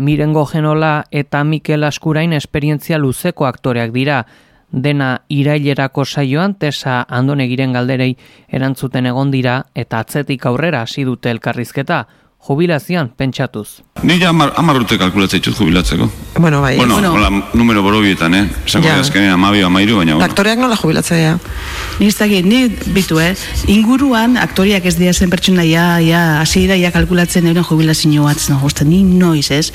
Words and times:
Mirengo 0.00 0.46
Genola 0.46 1.04
eta 1.10 1.44
Mikel 1.44 1.84
Askurain 1.84 2.32
esperientzia 2.32 2.98
luzeko 2.98 3.44
aktoreak 3.46 3.92
dira, 3.92 4.24
dena 4.72 5.10
irailerako 5.28 6.06
saioan 6.06 6.54
tesa 6.54 7.02
andonegiren 7.08 7.74
galderei 7.76 8.14
erantzuten 8.48 9.10
egon 9.10 9.30
dira 9.30 9.60
eta 9.74 10.00
atzetik 10.00 10.46
aurrera 10.46 10.82
hasi 10.86 11.04
dute 11.04 11.30
elkarrizketa, 11.30 12.06
jubilazioan 12.48 13.12
pentsatuz. 13.16 13.82
Ni 14.02 14.16
ja 14.22 14.30
amar, 14.32 14.54
amar 14.56 14.80
urte 14.80 14.96
kalkulatzea 14.98 15.42
ditut 15.42 15.60
jubilatzeko. 15.60 16.08
Bueno, 16.40 16.62
bai. 16.62 16.76
Bueno, 16.76 16.94
Bueno. 16.94 17.12
hola, 17.12 17.30
numero 17.52 17.82
borobietan, 17.82 18.34
eh? 18.34 18.48
Esango 18.64 18.88
Ja. 18.88 18.94
ja. 18.94 19.00
azkenean 19.00 19.34
amabio, 19.34 19.66
amairu, 19.66 19.96
baina... 19.98 20.14
bueno. 20.14 20.24
Aktoreak 20.24 20.58
nola 20.58 20.76
jubilatzea? 20.76 21.38
Ni 21.98 22.06
ez 22.06 22.16
dakit, 22.16 22.46
ni 22.46 22.68
bitu, 22.94 23.20
eh? 23.20 23.36
Inguruan, 23.66 24.38
aktoriak 24.38 24.86
ez 24.86 24.96
dira 24.96 25.12
zen 25.12 25.28
pertsona, 25.28 25.64
ja, 25.68 26.00
ja, 26.00 26.40
hasiera 26.40 26.76
ja 26.80 26.90
kalkulatzen 26.90 27.46
euren 27.46 27.64
jubilazio 27.64 28.24
bat, 28.24 28.40
no, 28.48 28.60
uste, 28.64 28.86
ni 28.88 29.02
noiz, 29.04 29.50
ez? 29.50 29.70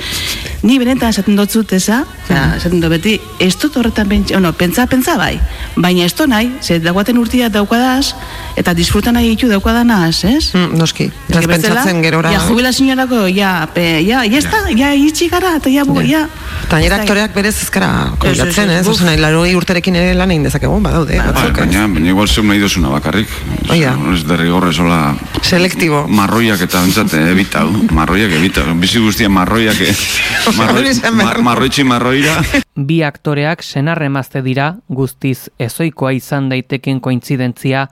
Ni 0.62 0.80
benetan 0.82 1.14
esaten 1.14 1.36
dut 1.36 1.50
zut, 1.50 1.72
eza? 1.72 2.04
Ja, 2.28 2.56
esaten 2.56 2.80
dut 2.80 2.90
beti, 2.90 3.20
ez 3.38 3.54
dut 3.56 3.76
horretan 3.76 4.08
pentsa, 4.08 4.34
bueno, 4.34 4.52
pentsa, 4.52 4.88
pentsa 4.90 5.16
bai, 5.16 5.38
baina 5.76 6.04
ez 6.04 6.14
dut 6.18 6.26
nahi, 6.26 6.50
ze 6.62 6.80
daugaten 6.80 7.18
urtia 7.18 7.48
daukadaz, 7.48 8.16
eta 8.56 8.74
disfruta 8.74 9.12
nahi 9.12 9.36
ditu 9.36 9.46
daukadanaz, 9.48 10.24
ez? 10.24 10.50
Mm, 10.52 10.74
noski. 10.74 11.12
Ez 11.30 11.46
pentsatzen 11.46 12.02
gerora. 12.02 12.32
Ja, 12.34 12.42
jubilazioarako, 12.48 13.28
ja, 13.30 13.68
pe, 13.72 14.02
ja, 14.02 14.24
ja, 14.24 14.38
ez 14.38 14.50
da, 14.50 14.66
ja, 14.74 14.90
itxi 14.98 15.30
gara, 15.30 15.54
eta 15.60 15.70
ja, 15.70 15.84
bu, 15.86 16.00
ja. 16.02 16.26
Eta 16.26 16.26
nire 16.26 16.55
Ez 16.55 16.55
da- 16.70 16.96
aktoreak 17.00 17.34
berez 17.34 17.54
ezkara 17.62 17.88
Ez, 18.12 18.36
jubilatzen, 18.36 18.70
ez, 18.70 18.88
ez? 18.88 19.00
nahi, 19.04 19.18
laroi 19.20 19.54
urterekin 19.54 19.96
ere 19.96 20.14
lan 20.14 20.30
egin 20.30 20.42
dezakegun, 20.48 20.82
badaude. 20.82 21.16
Batzuk, 21.18 21.50
ez? 21.58 21.66
baina, 21.66 21.86
baina 21.94 22.08
igual 22.10 22.28
zeuk 22.28 22.46
nahi 22.46 22.58
duzuna 22.62 22.88
bakarrik. 22.90 23.28
Hoi 23.68 23.80
da. 23.80 23.94
Ez 24.14 24.24
derrigorrez 24.26 24.78
hola... 24.80 25.00
Selektibo. 25.46 26.06
Marroiak 26.08 26.60
eta 26.66 26.80
bentsate, 26.82 27.20
evitau. 27.30 27.68
Marroiak 27.94 28.32
evitau. 28.38 28.64
Bizi 28.82 28.98
guztia 29.04 29.28
marroiak... 29.28 29.80
eh, 29.80 29.94
Marroi, 30.58 30.80
Hori 30.80 30.88
esan 30.94 31.16
behar. 31.16 31.36
mar, 31.36 31.42
marroitzi 31.52 31.84
marroira. 31.86 32.40
Bi 32.76 33.02
aktoreak 33.06 33.62
senarremazte 33.62 34.42
dira, 34.42 34.72
guztiz 34.88 35.48
ezoikoa 35.58 36.12
izan 36.18 36.48
daiteken 36.50 37.00
kointzidentzia, 37.00 37.86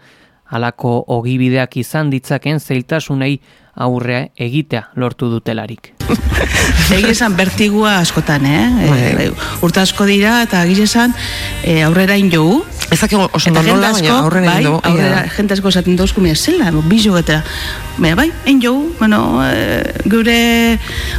halako 0.55 1.03
ogibideak 1.19 1.77
izan 1.83 2.11
ditzaken 2.15 2.61
zeiltasunei 2.61 3.39
aurre 3.75 4.29
egitea 4.39 4.91
lortu 5.03 5.27
dutelarik. 5.33 5.91
Egi 6.95 7.11
esan 7.11 7.35
bertigua 7.35 7.97
askotan, 7.99 8.45
eh? 8.47 8.67
Bai. 8.87 8.99
E, 9.25 9.31
urte 9.67 9.83
asko 9.83 10.07
dira 10.07 10.37
eta 10.45 10.63
egia 10.69 10.87
esan 10.87 11.15
e, 11.65 11.81
aurrera 11.83 12.15
injogu. 12.21 12.61
Ezakegu 12.95 13.25
oso 13.35 13.51
nola, 13.51 13.89
asko, 13.89 14.05
baina 14.05 14.19
aurrera 14.21 14.47
bai, 14.47 14.59
egin 14.61 14.69
dugu. 14.69 14.81
aurrera, 14.91 15.23
Ia. 15.25 15.33
jende 15.35 15.57
asko 15.57 15.73
esaten 15.73 15.97
dauzku, 15.99 16.23
mira, 16.23 16.37
zela, 16.37 16.71
bizo 16.87 17.17
eta, 17.19 17.41
baina 17.97 18.19
bai, 18.21 18.29
egin 18.45 18.61
jogu, 18.63 18.93
bueno, 19.01 19.23
e, 19.49 20.05
gure 20.13 20.39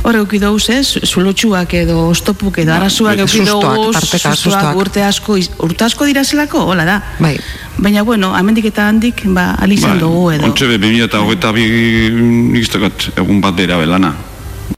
hor 0.05 0.21
euki 0.21 0.39
dauz, 0.39 0.69
ez, 0.69 1.01
zulotxuak 1.03 1.73
edo 1.81 2.05
ostopuk 2.13 2.61
edo 2.63 2.75
arazuak 2.77 3.25
euki 3.25 3.43
dauz, 3.49 3.97
sustoak. 3.97 4.77
urte 4.79 5.03
asko, 5.03 5.39
urte 5.65 5.89
asko 5.89 6.07
dira 6.07 6.23
zelako, 6.23 6.63
hola 6.71 6.87
da. 6.87 7.01
Bai. 7.19 7.35
Baina, 7.77 8.03
bueno, 8.03 8.33
amendik 8.35 8.69
eta 8.71 8.87
handik, 8.87 9.25
ba, 9.35 9.49
alizan 9.59 9.99
dugu 9.99 10.29
edo. 10.35 10.47
Ontxe 10.47 10.67
be, 10.69 10.77
2000 10.79 11.09
eta 11.09 11.19
hogeita 11.23 11.51
bi 11.55 11.65
nikiztekat 12.53 13.09
egun 13.19 13.41
bat 13.43 13.57
bera 13.57 13.77
belana. 13.81 14.13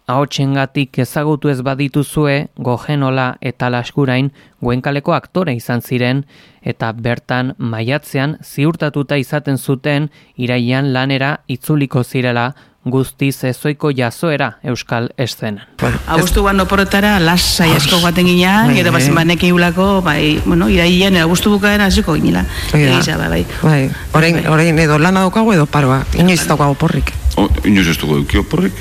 Ahotsengatik 0.07 0.97
ezagutu 1.03 1.49
ez 1.51 1.59
badituzue, 1.67 2.47
Gogenola 2.63 3.33
eta 3.43 3.67
Laskurain 3.69 4.29
Goenkaleko 4.63 5.11
aktore 5.11 5.51
izan 5.57 5.81
ziren 5.83 6.21
eta 6.63 6.93
bertan 6.95 7.51
maiatzean 7.59 8.37
ziurtatuta 8.39 9.17
izaten 9.19 9.57
zuten 9.59 10.07
iraian 10.37 10.93
lanera 10.93 11.33
itzuliko 11.51 12.05
zirela 12.07 12.53
guztiz 12.87 13.43
ezoiko 13.43 13.91
jazoera 13.91 14.53
euskal 14.63 15.09
eszenan. 15.19 15.65
Bueno, 15.81 15.99
Agustuan 16.07 16.63
oporretara 16.63 17.17
lasai 17.19 17.67
asko 17.75 17.99
joaten 17.99 18.31
ginean, 18.31 18.71
Bai, 18.71 18.77
gero 18.79 18.93
bai. 18.93 19.01
bazen 19.01 19.15
banek 19.19 19.43
eulako, 19.43 19.89
bai, 20.05 20.39
bueno, 20.45 20.69
irailean, 20.71 21.17
agustu 21.19 21.51
bukaera 21.51 21.91
hasiko 21.91 22.15
ginela. 22.15 22.45
Da. 22.71 22.79
Egiza, 22.79 23.17
bai, 23.19 23.27
bai. 23.27 23.45
Bai, 23.61 23.83
orain, 24.13 24.39
orain 24.47 24.79
edo 24.79 24.99
lana 25.03 25.27
daukagu 25.27 25.51
edo 25.51 25.65
paroa. 25.67 26.05
Inoiz 26.15 26.47
daukagu 26.47 26.79
porrik. 26.79 27.11
O, 27.35 27.49
inoiz 27.65 27.89
ez 27.91 27.97
dugu 27.99 28.21
eukio 28.23 28.47
porrik. 28.47 28.71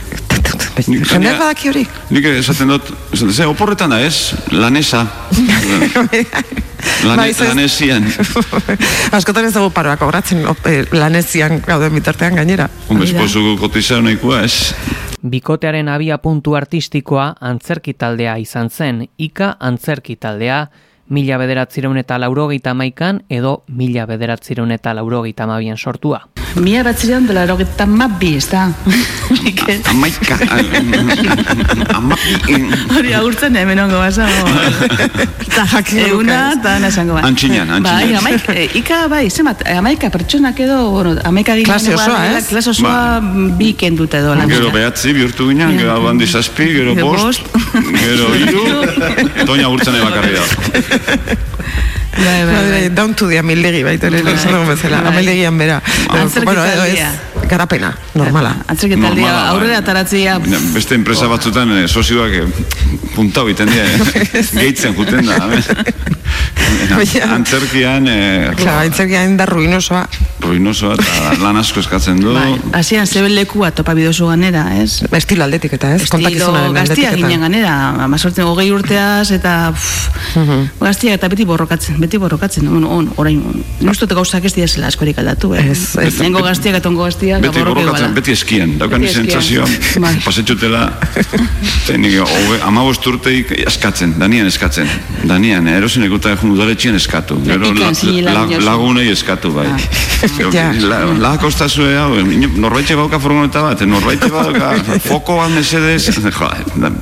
Gainera- 0.76 1.38
badaki 1.38 1.68
hori. 1.70 1.86
Nik 2.10 2.24
esaten 2.36 2.68
dut, 2.68 2.90
esaten, 3.12 3.32
ze, 3.32 3.46
oporretan 3.48 3.90
da 3.90 4.00
ez, 4.04 4.34
lanesa. 4.52 5.06
Lane, 7.06 7.16
Bai, 7.16 7.30
ez- 7.30 7.40
lanesian. 7.40 8.04
Askotan 9.16 9.48
ez 9.48 9.52
dugu 9.54 9.70
paroa 9.74 9.96
kobratzen 9.98 10.44
op- 10.46 10.66
eh, 10.70 10.84
lanezian 10.92 11.60
gauden 11.66 11.94
bitartean 11.94 12.36
gainera. 12.38 12.68
Hombre, 12.88 13.08
esposo 13.08 13.42
kotiza 13.60 14.00
nahikoa 14.04 14.42
ez. 14.46 14.74
Bikotearen 15.26 15.88
abia 15.88 16.18
puntu 16.22 16.54
artistikoa 16.54 17.32
antzerki 17.40 17.94
taldea 17.94 18.36
izan 18.38 18.70
zen, 18.70 19.06
ika 19.18 19.56
antzerki 19.60 20.16
taldea, 20.16 20.66
mila 21.08 21.38
bederatzireun 21.38 21.98
eta 21.98 22.18
laurogeita 22.18 22.74
maikan 22.74 23.22
edo 23.30 23.62
mila 23.68 24.06
bederatzireun 24.06 24.70
eta 24.76 24.94
laurogeita 24.94 25.46
mabian 25.46 25.76
sortua. 25.78 26.20
Mila 26.56 26.82
batzirean 26.86 27.26
dela 27.28 27.42
erogeta 27.44 27.84
mabi, 27.86 28.36
ez 28.38 28.46
da? 28.48 28.66
Amaika. 29.92 30.38
Amaika. 31.98 32.60
Hori 32.96 33.12
agurtzen 33.18 33.56
hemen 33.60 33.80
ongo 33.82 33.98
basa. 34.00 34.28
Eta 35.46 35.66
Jakin 35.72 36.10
luka, 36.12 36.36
ez? 36.36 36.58
eta 36.58 36.74
nasango 36.80 37.16
ba. 37.16 37.24
Antxinan, 37.28 37.70
antxinan. 37.78 37.84
Bai, 37.84 38.16
amaika, 38.20 38.54
e, 38.56 38.66
ika, 38.80 39.02
bai, 39.08 39.22
zemat, 39.30 39.62
amaika 39.72 40.10
pertsonak 40.12 40.58
edo, 40.60 40.78
bueno, 40.92 41.14
amaika 41.24 41.56
ginen. 41.56 41.68
Klase 41.70 41.94
osoa, 41.96 42.22
ez? 42.36 42.44
Klase 42.50 42.72
osoa 42.74 42.96
bi 43.56 43.72
kendute 43.78 44.20
edo. 44.20 44.34
lan 44.36 44.52
Gero 44.52 44.72
behatzi 44.74 45.14
bihurtu 45.16 45.48
ginen, 45.52 45.76
gero 45.80 45.94
abandi 45.96 46.28
zazpi, 46.28 46.68
gero 46.76 46.96
bost, 47.00 47.48
gero 47.72 48.32
hiru, 48.36 48.66
toina 49.44 49.72
gurtzen 49.72 50.00
bakarri 50.04 50.36
da. 50.36 50.44
Bai, 52.16 52.44
bai, 52.46 52.54
bai. 52.54 52.70
Bai, 52.70 52.88
down 52.94 53.14
to 53.14 53.28
the 53.28 53.38
amildegi 53.38 53.82
baita 53.84 54.08
ere, 54.08 54.22
esan 54.32 54.52
dugu 54.54 54.70
bezala, 54.72 55.02
Bai. 55.04 55.12
amildegian 55.12 55.58
bera. 55.58 55.80
Bueno, 56.44 56.64
edo 56.64 56.84
ez, 56.84 56.98
garapena, 57.48 57.92
normala. 58.14 58.54
Bai. 58.66 59.24
aurrera 59.26 59.78
ataratzea. 59.78 60.38
Baina 60.38 60.58
Beste 60.74 60.94
enpresa 60.94 61.28
batzutan 61.28 61.72
eh, 61.76 61.86
sozioak 61.88 62.32
eh, 62.32 62.46
puntau 63.14 63.46
egiten 63.48 63.68
dira, 63.72 63.84
eh, 63.84 64.44
gehitzen 64.62 64.96
juten 64.96 65.26
da. 65.26 65.40
Antzerkian 67.36 68.08
eh, 68.10 68.50
Claro, 68.56 68.78
aintzerkian 68.80 69.36
da 69.36 69.46
ruinosoa. 69.46 70.06
Ruinosoa 70.46 70.94
eta 70.96 71.32
lan 71.44 71.60
asko 71.60 71.82
eskatzen 71.82 72.20
du. 72.22 72.32
Bai, 72.36 72.56
hasian 72.78 73.06
zeben 73.06 73.34
lekua 73.36 73.70
topa 73.76 73.94
bidozu 73.98 74.30
ganera, 74.30 74.64
ez? 74.80 75.02
Estilo 75.18 75.44
aldetik 75.46 75.76
eta 75.78 75.94
ez, 75.96 76.02
Estilo 76.06 76.52
gaztia 76.76 77.12
ginen 77.16 77.42
ganera, 77.46 77.74
amazortzen 78.06 78.46
hogei 78.48 78.68
urteaz, 78.74 79.30
eta 79.34 79.56
pff, 79.74 80.40
gaztia 80.80 81.16
eta 81.16 81.30
beti 81.32 81.46
borrokatzen, 81.48 81.98
beti 82.02 82.20
borrokatzen, 82.22 82.68
on, 82.68 82.84
on, 82.84 83.10
orain. 83.16 83.42
Nustut 83.86 84.12
gauzak 84.16 84.46
ez 84.48 84.54
dira 84.56 84.68
zela 84.68 84.90
askorik 84.90 85.18
aldatu, 85.20 85.52
eh? 85.56 85.64
Ez, 85.72 85.96
ez. 86.02 86.14
Nengo 86.22 86.42
gaztiak 86.44 86.78
eta 86.80 86.90
ongo 86.90 87.04
gaztiak, 87.06 87.42
Beti 87.44 87.64
borrokatzen, 87.64 88.14
beti 88.16 88.34
eskien, 88.36 88.76
daukan 88.80 89.04
sentsazioa, 89.08 89.66
Bai. 90.02 90.14
pasetxutela, 90.24 90.86
tenik, 91.86 92.18
amabost 92.68 93.06
urteik 93.06 93.52
eskatzen, 93.66 94.16
danian 94.20 94.48
eskatzen, 94.50 94.90
danian, 95.28 95.68
erosin 95.70 96.06
ekuta 96.08 96.32
egun 96.36 96.54
udaletxien 96.56 96.96
eskatu, 96.98 97.38
gero 97.46 97.72
lagunei 98.64 99.08
eskatu, 99.12 99.52
bai. 99.56 99.68
Ja. 100.36 100.66
La, 100.84 100.98
la 101.16 101.30
kostazue 101.40 101.94
hau, 101.96 102.10
norbaitxe 102.60 102.96
bauka 102.98 103.18
furgoneta 103.22 103.62
bat, 103.64 103.80
norbaitxe 103.88 104.28
bauka 104.32 104.72
foko 105.08 105.38
bat 105.38 105.52
mesedez, 105.54 106.10
jo, 106.38 106.48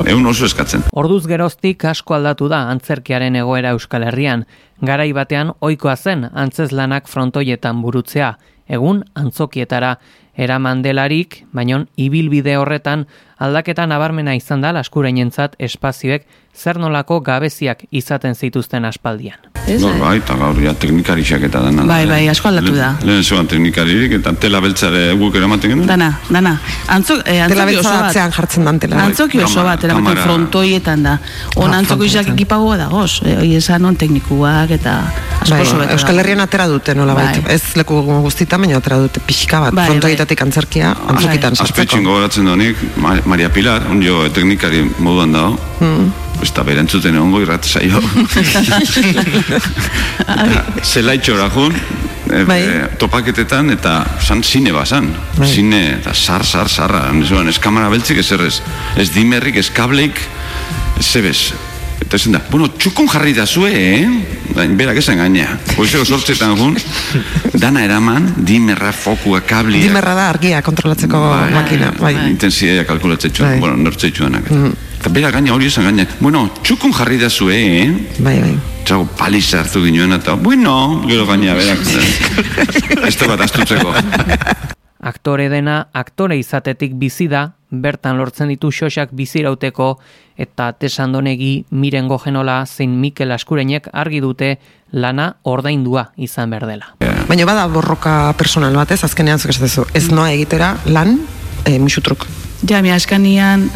egun 0.06 0.28
oso 0.30 0.46
eskatzen. 0.46 0.84
Orduz 0.94 1.24
geroztik 1.26 1.84
asko 1.90 2.14
aldatu 2.14 2.48
da 2.52 2.64
antzerkiaren 2.70 3.34
egoera 3.42 3.74
Euskal 3.74 4.06
Herrian. 4.06 4.46
Garai 4.84 5.10
batean 5.16 5.50
ohikoa 5.60 5.96
zen 5.96 6.28
antzeslanak 6.30 7.10
frontoietan 7.10 7.82
burutzea. 7.82 8.36
Egun 8.70 9.02
antzokietara 9.18 9.96
eraman 10.34 10.82
delarik, 10.82 11.42
baino 11.52 11.84
ibilbide 12.00 12.56
horretan 12.58 13.06
aldaketa 13.38 13.86
nabarmena 13.86 14.34
izan 14.34 14.60
da 14.60 14.72
laskurainentzat 14.72 15.56
espazioek 15.58 16.26
zer 16.54 16.78
nolako 16.78 17.18
gabeziak 17.20 17.80
izaten 17.90 18.34
zituzten 18.38 18.84
aspaldian. 18.86 19.34
Gaur, 19.66 19.94
eh? 19.96 19.98
bai, 19.98 20.16
eta 20.20 20.34
gaur 20.38 20.58
ja 20.62 20.70
teknikarixak 20.78 21.42
eta 21.48 21.58
dana. 21.64 21.82
da, 21.82 21.88
Bai, 21.88 22.02
eh. 22.04 22.06
bai, 22.06 22.28
asko 22.28 22.48
aldatu 22.48 22.74
da. 22.76 22.92
Lehen- 23.00 23.06
Lehen 23.08 23.24
zuan 23.24 23.46
teknikaririk 23.50 24.12
eta 24.20 24.32
tela 24.38 24.60
beltzare 24.60 25.14
guk 25.18 25.34
eramaten 25.34 25.70
genuen. 25.72 25.88
Dana, 25.88 26.12
dana. 26.30 26.52
Antzok, 26.86 27.24
eh, 27.26 27.40
Tela 27.48 27.64
antzoki 27.64 27.76
oso 27.80 27.88
bat. 27.90 28.14
jartzen 28.36 28.64
dan 28.64 28.78
tela. 28.78 29.00
Antzoki 29.02 29.38
oso 29.38 29.54
Kamara- 29.54 29.64
bat, 29.74 29.84
eramaten 29.84 30.04
kamara- 30.16 30.22
frontoietan 30.28 31.02
da. 31.02 31.18
On 31.56 31.72
Ah, 31.74 31.78
antzoko 31.78 32.04
izak 32.04 32.28
ekipagoa 32.28 32.76
dagoz. 32.76 33.20
E, 33.24 33.36
hoi 33.36 33.54
esan 33.56 33.84
on 33.84 33.96
teknikuak 33.96 34.70
eta 34.70 34.94
asko 35.40 35.50
Bai, 35.56 35.62
oso 35.62 35.78
bete 35.78 35.92
Euskal. 35.94 36.18
Herrian 36.20 36.40
atera 36.40 36.68
dute 36.68 36.94
nola 36.94 37.14
Bai. 37.14 37.42
Ez 37.48 37.74
leku 37.76 38.00
guztietan, 38.22 38.60
baina 38.60 38.76
atera 38.76 38.98
dute 38.98 39.18
pixka 39.20 39.58
bat. 39.60 39.74
Bai, 39.74 39.86
frontoietatik 39.88 40.40
antzerkia, 40.42 40.92
antzokitan 41.08 41.52
Azpetxin 41.58 41.76
sartzeko. 41.76 42.02
gogoratzen 42.04 42.44
donik, 42.44 42.76
Ma- 42.96 43.20
Maria 43.24 43.52
Pilar, 43.52 43.86
un 43.90 44.02
jo 44.02 44.28
teknikari 44.32 44.84
moduan 44.98 45.32
dago. 45.32 45.58
Mm. 45.80 46.12
Ez 46.42 46.50
da 46.52 46.64
berantzuten 46.66 47.14
egongo 47.16 47.40
irrat 47.40 47.64
saio. 47.64 48.00
Zelaitxora 50.92 51.48
jun, 51.54 51.76
e, 52.28 52.42
Bai. 52.48 52.58
e, 52.60 52.88
topaketetan 53.00 53.70
eta 53.74 53.94
san 54.20 54.42
zine 54.42 54.72
bazan. 54.74 55.08
Bai. 55.38 55.48
Zine 55.48 55.82
eta 56.00 56.14
sar, 56.14 56.44
sar, 56.44 56.68
sarra. 56.68 57.06
Nezuan, 57.14 57.48
ez 57.48 57.58
kamara 57.58 57.88
beltzik 57.92 58.20
ez 58.20 58.30
errez. 58.36 58.58
Ez 59.00 59.08
dimerrik, 59.14 59.56
ez 59.62 59.70
kableik, 59.72 60.20
zebez. 61.00 61.54
Eta 62.02 62.18
esan 62.18 62.34
da, 62.36 62.40
bueno, 62.50 62.68
txukun 62.78 63.08
jarri 63.08 63.32
da 63.36 63.46
zue, 63.46 63.70
eh? 63.74 64.64
Berak 64.78 64.98
esan 65.00 65.18
gaina. 65.22 65.58
Goizeko 65.76 66.04
sortzetan 66.16 66.56
gun, 66.58 66.76
dana 67.58 67.84
eraman, 67.86 68.32
dimerra, 68.46 68.92
fokua, 68.92 69.40
kablia. 69.46 69.82
Dimerra 69.86 70.14
da 70.18 70.28
argia 70.32 70.62
kontrolatzeko 70.66 71.22
makina. 71.54 71.92
Bai. 72.00 72.14
Intensidea 72.30 72.84
kalkulatzen 72.88 73.30
Bai. 73.30 73.38
txuan, 73.38 73.60
bueno, 73.62 73.78
nortzei 73.86 74.12
txuanak. 74.14 74.50
Eta 75.00 75.12
berak 75.12 75.34
gaina 75.38 75.54
hori 75.54 75.70
esan 75.70 75.88
gaina, 75.88 76.06
bueno, 76.20 76.46
txukun 76.62 76.94
jarri 76.96 77.18
da 77.20 77.30
zue, 77.30 77.58
eh? 77.82 77.88
Bai, 78.18 78.38
bai. 78.42 78.54
Txago 78.84 79.08
paliza 79.16 79.62
hartu 79.62 79.80
ginoen 79.84 80.12
eta, 80.18 80.36
bueno, 80.36 81.02
gero 81.08 81.26
gaina 81.30 81.56
berak. 81.56 81.82
Ez 83.08 83.16
da 83.20 83.30
bat 83.32 83.46
astutzeko. 83.46 83.94
Aktore 85.04 85.50
dena 85.52 85.82
aktore 85.92 86.38
izatetik 86.40 86.94
bizi 86.96 87.28
da, 87.28 87.50
bertan 87.82 88.18
lortzen 88.18 88.48
ditu 88.52 88.70
xosak 88.72 89.12
bizirauteko 89.12 89.98
eta 90.36 90.72
tesandonegi 90.72 91.64
mirengo 91.70 92.18
genola 92.18 92.64
zein 92.66 93.00
Mikel 93.00 93.32
Askurenek 93.32 93.88
argi 93.92 94.20
dute 94.20 94.58
lana 94.92 95.34
ordaindua 95.42 96.10
izan 96.16 96.50
behar 96.50 96.66
dela. 96.70 96.94
Baina 97.28 97.46
bada 97.48 97.66
borroka 97.68 98.34
personal 98.38 98.74
bat, 98.76 98.90
ez? 98.94 99.02
Azkenean 99.04 99.38
zuk 99.38 99.54
esatezu, 99.54 99.86
ez 99.94 100.08
noa 100.12 100.30
egitera 100.32 100.74
lan, 100.86 101.18
e, 101.64 101.78
musutruk. 101.78 102.26
Ja, 102.64 102.78
mi 102.80 102.90
askanian 102.94 103.66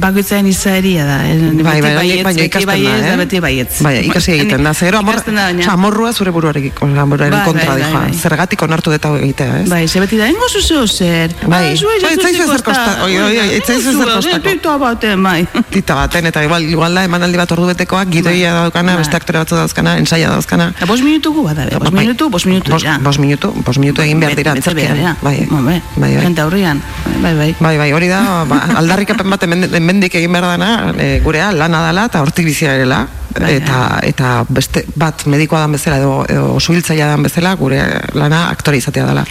bakoitzaren 0.00 0.46
izaeria 0.48 1.04
da. 1.04 1.16
eh, 1.28 1.34
Bai, 1.62 1.80
bai, 1.80 1.80
bai, 1.82 1.94
baietz, 1.98 2.22
baina 2.24 2.38
beti 2.38 2.46
ikasten 2.48 2.68
baietz, 2.70 2.92
da, 2.94 3.06
da, 3.06 3.12
eh? 3.12 3.16
beti 3.20 3.40
baietz. 3.44 3.80
Bai, 3.84 3.92
ikasi 4.08 4.32
egiten 4.32 4.64
da. 4.64 4.72
Zero, 4.74 4.98
amor, 5.02 5.18
da, 5.26 5.48
oza, 5.52 5.72
amorrua 5.74 6.12
zure 6.12 6.30
buruarekiko, 6.32 6.86
amorruaren 6.86 7.34
Bai, 7.36 7.42
kontra 7.44 7.74
bai, 7.74 7.82
bai, 7.82 7.92
bai. 8.08 8.14
Zergatik 8.16 8.62
onartu 8.64 8.94
deta 8.94 9.10
egitea, 9.18 9.58
ez? 9.62 9.68
Bai, 9.68 9.82
ze 9.88 10.00
beti 10.00 10.16
da, 10.16 10.28
engo 10.30 10.48
zuzeo 10.48 10.86
zer. 10.86 11.34
Bai. 11.42 11.50
Bai, 11.50 11.72
etzaizu 11.74 12.46
ezer 12.46 12.64
oi, 13.04 13.18
oi, 13.18 13.38
oi, 13.42 13.48
etzaizu 13.58 13.90
Engo 13.92 14.02
ezer 14.02 14.12
zua, 14.12 14.16
kostako. 14.22 14.48
Tita 14.48 14.76
baten, 14.78 15.22
bai. 15.22 15.46
Tita 15.74 15.94
baten, 16.00 16.26
eta 16.32 16.44
igual, 16.48 16.64
igual 16.64 16.94
da 16.94 17.04
emanaldi 17.04 17.36
bat 17.42 17.52
ordu 17.52 17.66
betekoak, 17.74 18.08
gidoia 18.14 18.54
daukana, 18.62 18.94
Bai. 18.96 19.02
beste 19.04 19.16
aktore 19.20 19.42
batzu 19.44 19.58
dauzkana, 19.60 19.98
ensaia 20.00 20.30
dauzkana. 20.32 20.70
Da, 20.80 20.86
bos 20.88 21.00
minutu 21.04 21.34
gu 21.36 21.44
bada, 21.50 21.66
be, 21.68 21.76
bos 21.76 21.90
Bai. 21.92 22.06
minutu, 22.06 22.30
bos 22.30 22.46
minutu, 22.46 22.72
ja. 22.80 22.96
Bos 23.04 23.18
minutu, 23.18 23.52
bos 23.66 23.76
minutu 23.78 24.00
egin 24.06 24.20
behar 24.24 24.36
dira 24.38 24.54
Bete 24.56 24.70
antzerkian. 24.70 24.96
behar, 24.96 25.04
ja. 25.12 25.16
Bai, 25.20 25.44
Bai, 25.50 25.62
bai. 25.62 25.82
bai, 25.96 26.14
bai. 26.14 26.22
Jente 26.24 26.40
aurrian, 26.46 26.80
bai, 27.22 27.34
bai. 27.34 27.54
Bai, 27.60 27.76
bai, 27.78 27.92
hori 27.92 28.08
da, 28.08 28.44
ba, 28.48 28.60
aldarrikapen 28.78 29.30
bat 29.30 29.42
hemen- 29.42 29.74
hemendik 29.74 30.14
egin 30.14 30.32
behar 30.32 30.58
dana, 30.58 30.92
e, 30.98 31.20
gurea 31.24 31.52
lana 31.52 31.86
dela 31.86 32.04
eta 32.06 32.22
hortik 32.22 32.44
bizia 32.44 32.74
erela, 32.74 33.06
Bai, 33.38 33.52
eta, 33.54 34.00
eta 34.02 34.44
beste 34.48 34.84
bat 34.98 35.24
medikoa 35.26 35.60
dan 35.60 35.72
bezala 35.76 35.98
edo, 36.00 36.24
edo 36.28 36.58
suhiltzaia 36.60 37.06
dan 37.06 37.22
bezala, 37.22 37.54
gure 37.54 37.80
lana 38.14 38.48
aktore 38.50 38.78
izatea 38.80 39.06
dela. 39.06 39.24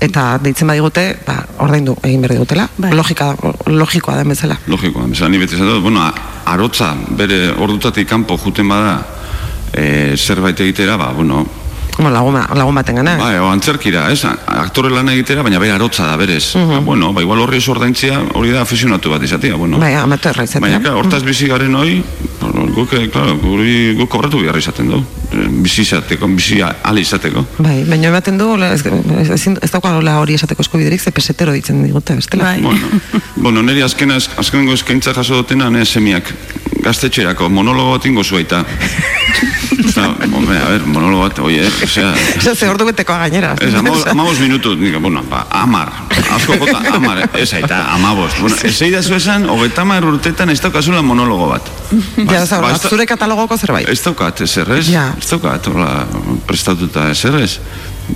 Eta 0.00 0.38
deitzen 0.42 0.70
badigute, 0.70 1.18
ba, 1.26 1.44
ordaindu 1.58 1.96
egin 2.02 2.22
behar 2.22 2.36
digutela, 2.38 2.68
Bai. 2.78 2.92
logika, 2.96 3.34
logikoa 3.66 4.16
den 4.16 4.28
bezala. 4.28 4.56
Logikoa, 4.66 5.06
bezala, 5.06 5.30
ni 5.30 5.38
beti 5.38 5.58
esatot, 5.58 5.82
bueno, 5.82 6.06
arotza, 6.46 6.94
bere 7.10 7.50
ordutatik 7.52 8.08
kanpo 8.08 8.38
juten 8.38 8.68
bada, 8.68 9.00
e, 9.72 10.14
zerbait 10.16 10.60
egitera, 10.60 10.96
ba, 10.96 11.12
bueno, 11.12 11.46
Como 11.96 12.10
lagun, 12.10 12.38
lagun 12.54 12.74
baten 12.74 12.96
gana. 12.96 13.16
Ba, 13.18 13.30
o 13.42 13.50
antzerkira, 13.50 14.06
ez? 14.12 14.24
Aktore 14.24 14.90
lan 14.90 15.08
egitera, 15.12 15.42
baina 15.42 15.58
bere 15.60 15.74
arotza 15.74 16.06
da, 16.06 16.16
berez. 16.16 16.54
Ba, 16.54 16.80
bueno, 16.84 17.12
ba, 17.12 17.22
igual 17.22 17.40
horri 17.44 17.58
ez 17.60 17.68
ordaintzia, 17.68 18.20
hori 18.34 18.50
da 18.54 18.62
aficionatu 18.62 19.10
bat 19.12 19.22
izatea, 19.26 19.56
bueno. 19.60 19.78
Bai, 19.82 19.94
amaterra 19.98 20.44
izatea. 20.44 20.62
Baina, 20.64 20.80
claro, 20.80 21.02
hortaz 21.02 21.22
bizi 21.26 21.48
garen 21.50 21.74
hoi, 21.76 22.02
bueno, 22.40 22.66
guk, 22.74 22.94
eh, 22.94 23.08
claro, 23.12 23.36
guri, 23.42 23.94
guk 23.98 24.08
kobratu 24.10 24.40
behar 24.40 24.58
izaten 24.58 24.88
du. 24.88 25.02
Eh, 25.30 25.46
Bizi 25.60 25.82
izateko, 25.84 26.26
bizi 26.34 26.60
ale 26.62 27.04
izateko. 27.04 27.44
Bai, 27.58 27.84
baina 27.86 28.08
ematen 28.08 28.38
du, 28.40 28.54
ez, 28.66 28.82
ez, 29.30 29.46
ez 29.62 29.70
daukala 29.70 30.16
hori 30.18 30.34
esateko 30.34 30.64
eskubiderik, 30.64 31.00
ze 31.00 31.12
pesetero 31.14 31.52
ditzen 31.52 31.84
digute, 31.84 32.16
bestela. 32.18 32.44
Bai. 32.44 32.60
Bueno, 32.64 33.00
bueno, 33.36 33.62
niri 33.62 33.82
azkena, 33.86 34.16
azkenengo 34.16 34.74
eskaintza 34.74 35.14
jaso 35.14 35.36
dutena, 35.42 35.70
ne 35.70 35.84
semiak 35.84 36.32
gaztetxerako 36.82 37.48
monologo 37.52 37.98
bat 37.98 38.06
ingo 38.06 38.24
zuaita. 38.24 38.64
Eta, 39.70 40.06
hombre, 40.34 40.56
a 40.58 40.68
ver, 40.68 40.82
monologo 40.86 41.22
bat, 41.22 41.38
oie, 41.46 41.62
osea, 41.84 42.12
Ez, 42.36 42.58
ze 42.58 42.68
ordu 42.68 42.84
betekoa 42.88 43.18
gainera. 43.24 43.54
Ez, 43.60 43.74
amabos, 43.74 44.06
amabos 44.06 44.38
minutu, 44.40 44.74
nik, 44.76 44.96
bueno, 45.00 45.22
ba, 45.30 45.46
amar, 45.50 45.92
asko 46.34 46.56
jota, 46.58 46.80
amar, 46.94 47.22
ez 47.38 47.52
aita, 47.54 47.82
amabos. 47.94 48.32
Bueno, 48.40 48.56
ez 48.64 48.74
eidazu 48.82 49.14
esan, 49.14 49.48
hogeita 49.50 49.82
hamar 49.82 50.04
urtetan 50.04 50.50
ez 50.50 50.60
daukazula 50.60 51.02
monologo 51.02 51.48
bat. 51.52 51.70
Ja, 52.16 52.42
ez, 52.42 52.50
Ba, 52.50 52.72
ez 52.74 52.80
zure 52.90 53.06
katalogoko 53.06 53.56
zerbait. 53.58 53.88
Ez 53.88 54.00
daukat, 54.04 54.40
ez 54.46 54.56
errez, 54.58 54.88
Ja. 54.90 55.12
ez 55.18 55.28
daukat, 55.30 55.66
hola, 55.70 56.06
prestatuta 56.46 57.10
ez 57.10 57.24
errez. 57.24 57.58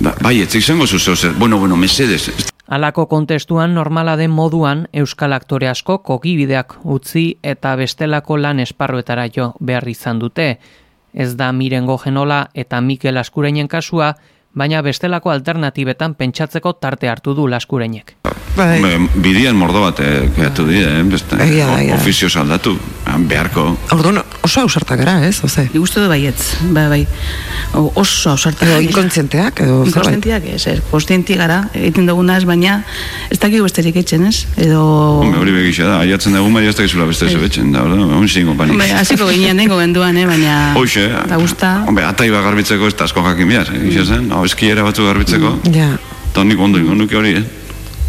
Ba, 0.01 0.11
bai, 0.21 0.41
etzik 0.43 0.63
zengo 0.63 0.85
zuzeo 0.87 1.15
zer, 1.15 1.31
bueno, 1.39 1.57
bueno, 1.59 1.75
mesedes. 1.77 2.27
Ez- 2.29 2.51
Halako 2.67 3.05
kontestuan 3.07 3.75
normala 3.75 4.15
den 4.17 4.31
moduan 4.33 4.87
euskal 4.91 5.33
aktore 5.33 5.67
asko 5.69 5.99
kogibideak 6.01 6.79
utzi 6.83 7.37
eta 7.43 7.75
bestelako 7.77 8.37
lan 8.41 8.59
esparruetara 8.59 9.27
jo 9.29 9.51
behar 9.59 9.85
izan 9.87 10.17
dute. 10.19 10.57
Ez 11.15 11.33
da 11.39 11.51
Mirengo 11.55 11.97
Genola 11.97 12.49
eta 12.53 12.81
Mikel 12.83 13.17
Askureinen 13.17 13.69
kasua, 13.71 14.11
baina 14.55 14.81
bestelako 14.83 15.31
alternatibetan 15.31 16.15
pentsatzeko 16.19 16.73
tarte 16.83 17.09
hartu 17.09 17.33
du 17.35 17.47
Laskureinek. 17.47 18.15
Bai. 18.55 18.79
Bidian 19.15 19.55
mordo 19.55 19.81
bat, 19.83 19.99
eh, 19.99 20.29
kreatu 20.35 20.67
dira, 20.67 20.91
eh, 20.99 21.03
beste, 21.03 21.39
ofizio 21.93 22.29
aldatu, 22.41 22.77
beharko. 23.17 23.77
Orduan 23.95 24.19
oso 24.45 24.61
ausartak 24.61 24.99
gara, 24.99 25.15
ez? 25.27 25.39
Oze, 25.43 25.69
Ni 25.73 25.79
gustu 25.79 26.01
du 26.03 26.07
baietz, 26.11 26.57
bai, 26.75 26.85
bai. 26.91 26.99
O, 27.73 27.91
oso 28.01 28.31
ausartak. 28.31 28.67
edo 28.67 28.79
inkontzienteak, 28.85 29.61
edo 29.65 29.77
zerbait. 29.85 29.87
Inkonstientiak, 29.93 30.47
ez, 30.55 30.67
ez, 30.67 30.81
konstienti 30.91 31.35
gara, 31.39 31.61
egiten 31.73 32.05
duguna 32.09 32.37
ez, 32.37 32.45
baina 32.45 32.77
ez 33.31 33.39
dakik 33.39 33.63
besterik 33.65 33.95
etxen, 34.03 34.25
ez? 34.29 34.45
Edo... 34.57 34.81
Hombre, 35.23 35.39
hori 35.41 35.55
begisa 35.55 35.87
da, 35.89 35.99
aiatzen 36.05 36.35
dugu 36.37 36.49
maia 36.53 36.69
ez 36.69 36.75
dakizula 36.77 37.07
beste 37.09 37.29
zebetzen, 37.31 37.71
da, 37.73 37.83
hori, 37.87 37.99
hon 38.01 38.27
zingo 38.29 38.55
panik. 38.59 38.75
Hombre, 38.77 38.91
hasiko 38.99 39.27
ginean 39.31 39.57
dengo 39.57 39.79
genduan, 39.81 40.17
eh, 40.17 40.25
baina... 40.29 40.55
Hoxe, 40.75 41.07
Da 41.29 41.37
gusta. 41.41 41.73
hombre, 41.87 42.05
atai 42.05 42.29
bat 42.31 42.43
garbitzeko 42.45 42.87
ez 42.87 42.95
da 42.95 43.05
asko 43.09 43.23
jakin 43.25 43.47
behar, 43.49 43.71
mm. 43.73 44.05
zen, 44.05 44.31
hau 44.31 44.43
eskiera 44.45 44.83
batzu 44.85 45.05
garbitzeko, 45.07 45.55
Ja, 45.75 45.93
eta 46.31 46.43
nik 46.43 46.59
ondo 46.59 46.79
ingo 46.79 46.95
nuke 46.95 47.15
hori, 47.17 47.35
eh? 47.39 47.43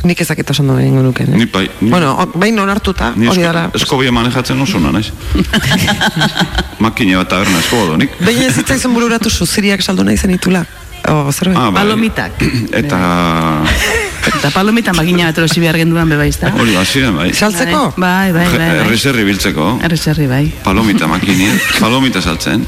Nik 0.05 0.21
ezakit 0.21 0.51
oso 0.51 0.63
ondo 0.63 0.79
egingo 0.79 1.03
nuke, 1.03 1.25
Ni 1.27 1.43
eh? 1.45 1.49
bai, 1.53 1.71
ni- 1.81 1.91
Bueno, 1.91 2.13
o- 2.19 2.39
behin 2.39 2.59
onartuta, 2.59 3.13
Ni 3.17 3.27
hori 3.27 3.41
esko, 3.41 3.53
dara. 3.53 3.71
eskobia 3.75 4.13
manejatzen 4.13 4.61
oso 4.61 4.79
na, 4.81 4.93
naiz. 4.93 5.11
Makine 6.85 7.17
bat 7.17 7.29
taberna 7.29 7.59
eskobo 7.63 7.87
donik. 7.93 8.11
Behin 8.21 8.43
ez 8.49 8.55
zitzaizun 8.61 8.95
bururatu 8.95 9.31
suziriak 9.31 9.83
saldu 9.83 10.05
nahi 10.05 10.17
zenitula. 10.17 10.65
O, 11.09 11.31
zerbait. 11.33 11.57
Ah, 11.59 11.71
bai. 11.71 11.83
Palomitak. 11.85 12.33
Eta 12.81 12.99
Eta 14.27 14.51
palomita 14.51 14.91
magina 14.97 15.29
bat 15.29 15.37
erosi 15.39 15.61
behar 15.63 15.77
genduan 15.79 16.09
bebaizta. 16.11 16.51
hori 16.59 16.75
baziren, 16.75 17.15
bai. 17.17 17.29
Saltzeko? 17.33 17.93
Bai, 17.97 18.33
bai, 18.33 18.47
bai. 18.51 18.59
bai. 18.59 18.79
Errezerri 18.87 19.23
biltzeko, 19.29 19.79
Errezerri, 19.87 20.27
bai. 20.27 20.45
palomita 20.65 21.07
makinia, 21.07 21.53
palomita 21.79 22.21
saltzen. 22.21 22.65